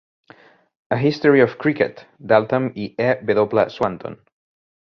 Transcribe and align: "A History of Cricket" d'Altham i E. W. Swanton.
"A 0.89 0.97
History 1.01 1.41
of 1.45 1.59
Cricket" 1.63 2.01
d'Altham 2.31 2.67
i 2.75 2.89
E. 2.97 3.13
W. 3.23 3.69
Swanton. 3.77 4.17